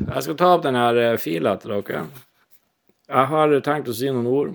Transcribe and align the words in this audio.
Jeg 0.00 0.24
skal 0.24 0.36
ta 0.40 0.48
opp 0.54 0.62
denne 0.64 0.82
eh, 0.96 1.18
fila 1.20 1.54
til 1.60 1.74
dere. 1.76 2.06
Jeg 3.10 3.28
har 3.32 3.52
tenkt 3.66 3.90
å 3.90 3.96
si 3.96 4.08
noen 4.08 4.28
ord. 4.30 4.54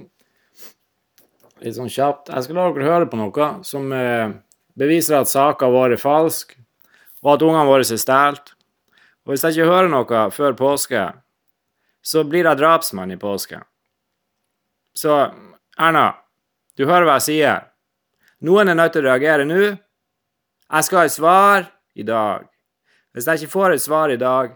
Litt 1.62 1.78
sånn 1.78 1.92
kjapt. 1.92 2.32
Jeg 2.34 2.48
skal 2.48 2.58
la 2.58 2.66
dere 2.74 2.88
høre 2.88 3.10
på 3.12 3.20
noe 3.20 3.50
som 3.68 3.94
eh, 3.94 4.34
beviser 4.80 5.20
at 5.20 5.30
saka 5.30 5.70
vår 5.70 5.96
er 5.96 6.02
falsk, 6.02 6.56
og 7.22 7.36
at 7.36 7.46
ungene 7.46 7.68
våre 7.70 7.86
er 7.86 8.02
stjålet. 8.02 8.56
Og 9.26 9.34
hvis 9.34 9.46
jeg 9.46 9.56
ikke 9.56 9.70
hører 9.70 9.94
noe 9.94 10.26
før 10.34 10.58
påske, 10.58 11.06
så 12.06 12.26
blir 12.26 12.46
jeg 12.46 12.62
drapsmann 12.62 13.14
i 13.14 13.22
påske. 13.22 13.62
Så 14.98 15.14
Erna, 15.78 16.10
du 16.78 16.86
hører 16.86 17.06
hva 17.06 17.20
jeg 17.20 17.28
sier. 17.30 17.64
Noen 18.46 18.70
er 18.70 18.78
nødt 18.78 18.98
til 18.98 19.06
å 19.06 19.12
reagere 19.12 19.46
nå. 19.46 19.64
Jeg 19.70 20.86
skal 20.86 21.04
ha 21.04 21.08
et 21.08 21.14
svar 21.14 21.66
i 21.94 22.06
dag. 22.06 22.46
Hvis 23.14 23.28
jeg 23.30 23.46
ikke 23.46 23.56
får 23.60 23.76
et 23.76 23.84
svar 23.84 24.14
i 24.14 24.22
dag, 24.22 24.56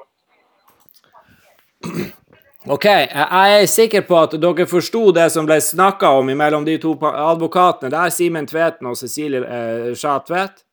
OK, 2.71 2.85
jeg 2.85 3.61
er 3.61 3.65
sikker 3.67 4.05
på 4.07 4.15
at 4.15 4.37
dere 4.39 4.63
forsto 4.69 5.09
det 5.11 5.25
som 5.33 5.47
ble 5.47 5.57
snakka 5.59 6.13
om 6.15 6.29
mellom 6.39 6.63
de 6.63 6.77
to 6.79 6.93
advokatene 7.03 7.91
der, 7.91 8.11
Simen 8.15 8.47
Tveten 8.47 8.87
og 8.87 8.95
Cecilie 8.95 9.41
eh, 9.43 9.89
Schatvedt. 9.97 10.63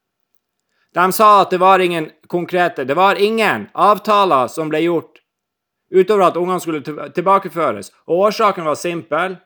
De 0.95 1.07
sa 1.13 1.31
at 1.41 1.51
det 1.51 1.59
var 1.59 1.83
ingen 1.83 2.07
konkrete 2.31 2.85
Det 2.85 2.95
var 2.95 3.19
ingen 3.19 3.67
avtaler 3.75 4.47
som 4.47 4.71
ble 4.71 4.85
gjort 4.85 5.19
utover 5.91 6.29
at 6.29 6.37
ungene 6.37 6.61
skulle 6.61 7.11
tilbakeføres, 7.17 7.91
og 8.07 8.29
årsaken 8.29 8.65
var 8.65 8.79
simpel. 8.79 9.37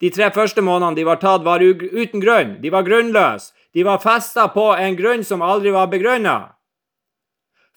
De 0.00 0.10
tre 0.14 0.30
første 0.30 0.62
månedene 0.62 0.96
de 0.96 1.08
var 1.08 1.18
tatt, 1.18 1.42
var 1.42 1.60
uten 1.60 2.22
grunn. 2.22 2.58
De 2.62 2.70
var 2.70 2.86
grunnløse. 2.86 3.50
De 3.74 3.82
var 3.84 3.98
festa 3.98 4.46
på 4.48 4.70
en 4.76 4.96
grunn 4.96 5.24
som 5.24 5.42
aldri 5.42 5.74
var 5.74 5.90
begrunna. 5.90 6.52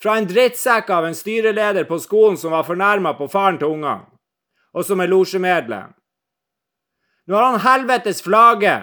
Fra 0.04 0.18
en 0.20 0.28
drittsekk 0.28 0.90
av 0.92 1.06
en 1.08 1.16
styreleder 1.16 1.88
på 1.88 1.96
skolen 2.04 2.36
som 2.38 2.52
var 2.52 2.66
fornærma 2.68 3.14
på 3.16 3.30
faren 3.32 3.60
til 3.62 3.78
ungene, 3.78 4.04
og 4.76 4.84
som 4.84 5.00
er 5.00 5.08
losjemedlem. 5.08 5.94
Nå 7.28 7.38
har 7.40 7.54
han 7.54 7.64
helvetes 7.64 8.20
flagge 8.26 8.82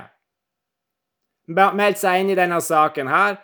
meldt 1.51 1.99
seg 2.01 2.23
inn 2.23 2.31
i 2.33 2.39
denne 2.39 2.61
saken 2.65 3.11
her. 3.11 3.37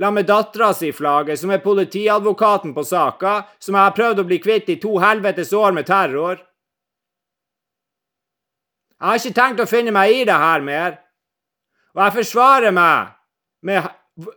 La 0.00 0.10
med 0.10 0.28
dattera 0.28 0.70
si 0.76 0.92
flagge, 0.96 1.36
som 1.36 1.50
er 1.52 1.60
politiadvokaten 1.64 2.72
på 2.76 2.84
saka, 2.86 3.42
som 3.58 3.74
jeg 3.74 3.82
har 3.82 3.96
prøvd 3.96 4.22
å 4.22 4.26
bli 4.28 4.38
kvitt 4.40 4.70
i 4.72 4.78
to 4.80 4.98
helvetes 5.02 5.52
år 5.56 5.74
med 5.76 5.88
terror. 5.88 6.40
Jeg 9.00 9.08
har 9.08 9.20
ikke 9.20 9.36
tenkt 9.36 9.64
å 9.64 9.68
finne 9.68 9.92
meg 9.96 10.12
i 10.14 10.24
det 10.28 10.36
her 10.36 10.64
mer, 10.64 10.96
og 11.96 12.04
jeg 12.04 12.16
forsvarer 12.20 12.72
meg 12.76 13.12
med, 13.66 13.90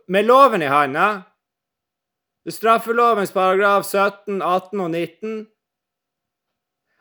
med 0.08 0.26
loven 0.26 0.64
i 0.64 0.68
handa. 0.72 1.08
Straffelovens 2.50 3.32
paragraf 3.32 3.86
17, 3.86 4.42
18 4.42 4.80
og 4.80 4.90
19. 4.90 5.46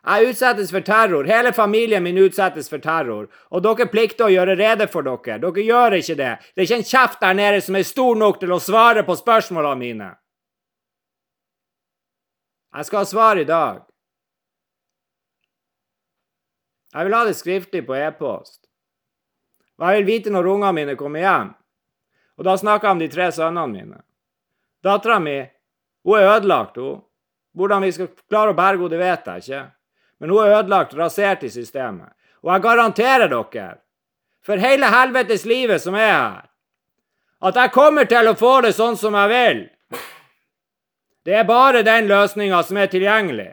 Jeg 0.03 0.29
utsettes 0.29 0.71
for 0.71 0.83
terror. 0.83 1.23
Hele 1.23 1.53
familien 1.55 2.03
min 2.03 2.17
utsettes 2.19 2.67
for 2.71 2.83
terror. 2.83 3.29
Og 3.51 3.63
dere 3.63 3.87
plikter 3.91 4.27
å 4.27 4.33
gjøre 4.33 4.57
rede 4.59 4.87
for 4.91 5.03
dere. 5.07 5.39
Dere 5.39 5.63
gjør 5.63 5.95
ikke 5.99 6.17
det. 6.19 6.33
Det 6.51 6.63
er 6.63 6.67
ikke 6.67 6.79
en 6.81 6.89
kjeft 6.89 7.23
der 7.23 7.39
nede 7.39 7.61
som 7.63 7.79
er 7.79 7.87
stor 7.87 8.19
nok 8.19 8.39
til 8.41 8.51
å 8.51 8.59
svare 8.59 9.05
på 9.07 9.15
spørsmålene 9.19 9.79
mine. 9.79 10.11
Jeg 12.73 12.89
skal 12.89 13.03
ha 13.03 13.07
svar 13.07 13.39
i 13.39 13.47
dag. 13.47 13.83
Jeg 16.93 17.07
vil 17.07 17.15
ha 17.15 17.23
det 17.25 17.35
skriftlig 17.37 17.83
på 17.87 17.95
e-post. 17.95 18.63
Og 19.79 19.87
jeg 19.87 20.01
vil 20.01 20.09
vite 20.11 20.33
når 20.33 20.49
ungene 20.51 20.73
mine 20.77 20.95
kommer 20.99 21.23
hjem. 21.23 21.53
Og 22.37 22.47
da 22.47 22.57
snakker 22.57 22.89
jeg 22.89 22.97
om 22.97 23.03
de 23.03 23.11
tre 23.13 23.29
sønnene 23.31 23.71
mine. 23.71 24.03
Dattera 24.83 25.19
mi 25.19 25.39
hun 26.03 26.19
er 26.19 26.35
ødelagt, 26.35 26.75
hun. 26.75 27.01
Hvordan 27.53 27.81
vi 27.85 27.91
skal 27.91 28.09
klare 28.29 28.51
å 28.51 28.57
berge 28.57 28.81
henne, 28.81 28.89
det 28.91 28.99
vet 28.99 29.27
jeg 29.29 29.43
ikke. 29.43 29.61
Men 30.19 30.33
hun 30.33 30.43
er 30.43 30.57
ødelagt, 30.59 30.95
rasert 30.97 31.43
i 31.43 31.51
systemet. 31.53 32.11
Og 32.43 32.51
jeg 32.51 32.63
garanterer 32.65 33.29
dere, 33.31 33.67
for 34.43 34.59
hele 34.59 34.89
helvetes 34.91 35.45
livet 35.47 35.81
som 35.81 35.95
er 35.95 36.11
her, 36.11 36.41
at 37.43 37.55
jeg 37.55 37.71
kommer 37.75 38.07
til 38.07 38.27
å 38.27 38.35
få 38.39 38.53
det 38.65 38.73
sånn 38.75 38.97
som 38.99 39.15
jeg 39.15 39.31
vil. 39.31 39.61
Det 41.23 41.35
er 41.39 41.47
bare 41.47 41.83
den 41.87 42.09
løsninga 42.09 42.59
som 42.67 42.77
er 42.77 42.89
tilgjengelig. 42.91 43.51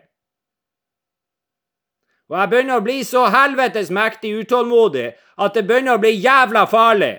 Og 2.31 2.39
jeg 2.39 2.51
begynner 2.51 2.79
å 2.79 2.87
bli 2.87 3.03
så 3.07 3.25
helvetes 3.31 3.91
mektig 3.95 4.33
utålmodig 4.43 5.09
at 5.15 5.55
det 5.55 5.67
begynner 5.67 5.99
å 5.99 6.03
bli 6.03 6.15
jævla 6.19 6.65
farlig. 6.71 7.17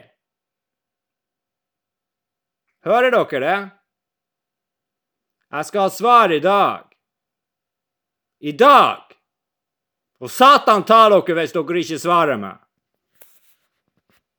Hører 2.87 3.13
dere 3.15 3.41
det? 3.45 3.59
Jeg 5.51 5.65
skal 5.67 5.81
ha 5.81 5.89
svar 5.89 6.31
i 6.31 6.39
dag. 6.39 6.85
I 8.39 8.51
dag! 8.51 9.03
Og 10.21 10.31
Satan 10.31 10.85
ta 10.87 11.09
dere 11.09 11.35
hvis 11.35 11.55
dere 11.55 11.81
ikke 11.81 11.99
svarer 11.99 12.39
meg. 12.39 12.59